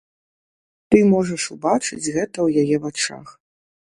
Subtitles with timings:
[0.93, 3.27] Ты можаш убачыць гэта ў яе вачах.